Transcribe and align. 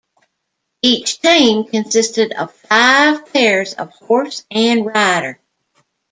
Each 0.81 1.19
team 1.21 1.63
consisted 1.65 2.31
of 2.33 2.51
five 2.55 3.31
pairs 3.31 3.75
of 3.75 3.91
horse 3.91 4.43
and 4.49 4.83
rider. 4.83 5.39